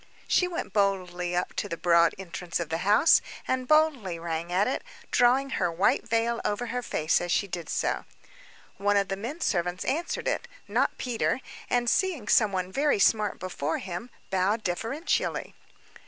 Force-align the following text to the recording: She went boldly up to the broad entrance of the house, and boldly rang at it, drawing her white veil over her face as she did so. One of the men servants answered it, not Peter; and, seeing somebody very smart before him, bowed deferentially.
She 0.27 0.47
went 0.47 0.73
boldly 0.73 1.35
up 1.35 1.53
to 1.57 1.69
the 1.69 1.77
broad 1.77 2.15
entrance 2.17 2.59
of 2.59 2.69
the 2.69 2.79
house, 2.79 3.21
and 3.47 3.67
boldly 3.67 4.17
rang 4.17 4.51
at 4.51 4.67
it, 4.67 4.83
drawing 5.11 5.51
her 5.51 5.71
white 5.71 6.09
veil 6.09 6.41
over 6.43 6.65
her 6.73 6.81
face 6.81 7.21
as 7.21 7.31
she 7.31 7.47
did 7.47 7.69
so. 7.69 8.05
One 8.77 8.97
of 8.97 9.09
the 9.09 9.15
men 9.15 9.41
servants 9.41 9.85
answered 9.85 10.27
it, 10.27 10.47
not 10.67 10.97
Peter; 10.97 11.39
and, 11.69 11.87
seeing 11.87 12.27
somebody 12.27 12.71
very 12.71 12.97
smart 12.97 13.37
before 13.39 13.77
him, 13.77 14.09
bowed 14.31 14.63
deferentially. 14.63 15.53